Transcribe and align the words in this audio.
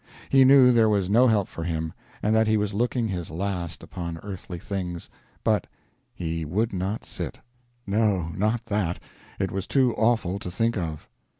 He 0.29 0.43
knew 0.43 0.71
there 0.71 0.89
was 0.89 1.11
no 1.11 1.27
help 1.27 1.47
for 1.47 1.63
him, 1.63 1.93
and 2.23 2.33
that 2.35 2.47
he 2.47 2.57
was 2.57 2.73
looking 2.73 3.07
his 3.07 3.29
last 3.29 3.83
upon 3.83 4.17
earthly 4.23 4.57
things, 4.57 5.11
but 5.43 5.67
"he 6.15 6.43
would 6.43 6.73
not 6.73 7.05
sit." 7.05 7.39
No, 7.85 8.29
not 8.29 8.65
that 8.65 8.97
it 9.37 9.51
was 9.51 9.67
too 9.67 9.93
awful 9.97 10.39
to 10.39 10.49
think 10.49 10.75
of! 10.75 11.07